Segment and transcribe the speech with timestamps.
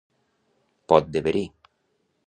[0.93, 1.47] Pot de verí.